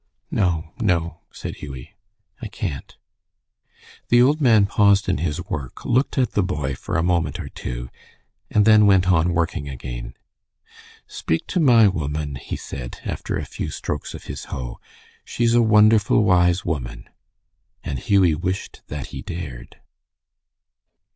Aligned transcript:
"No, 0.31 0.71
no," 0.79 1.19
said 1.31 1.57
Hughie, 1.57 1.93
"I 2.41 2.47
can't." 2.47 2.97
The 4.09 4.19
old 4.19 4.41
man 4.41 4.65
paused 4.65 5.07
in 5.07 5.19
his 5.19 5.45
work, 5.45 5.85
looked 5.85 6.17
at 6.17 6.31
the 6.31 6.41
boy 6.41 6.73
for 6.73 6.97
a 6.97 7.03
moment 7.03 7.39
or 7.39 7.49
two, 7.49 7.91
and 8.49 8.65
then 8.65 8.87
went 8.87 9.11
on 9.11 9.31
working 9.31 9.69
again. 9.69 10.15
"Speak 11.05 11.45
to 11.49 11.59
my 11.59 11.87
woman," 11.87 12.33
he 12.37 12.55
said, 12.55 12.99
after 13.05 13.37
a 13.37 13.45
few 13.45 13.69
strokes 13.69 14.15
of 14.15 14.23
his 14.23 14.45
hoe. 14.45 14.79
"She's 15.23 15.53
a 15.53 15.61
wonderful 15.61 16.23
wise 16.23 16.65
woman." 16.65 17.07
And 17.83 17.99
Hughie 17.99 18.33
wished 18.33 18.81
that 18.87 19.09
he 19.13 19.21
dared. 19.21 19.79